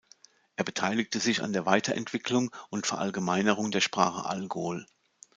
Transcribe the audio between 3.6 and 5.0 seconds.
der Sprache Algol.